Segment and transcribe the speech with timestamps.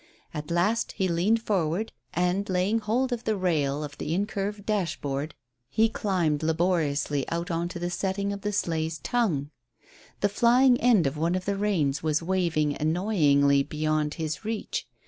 [0.33, 5.35] At last he leaned forward, and, laying hold of the rail of the incurved dashboard,
[5.69, 9.51] he climbed laboriously out on to the setting of the sleigh's tongue.
[10.21, 14.87] The flying end of one of the reins was waving annoyingly beyond his reach.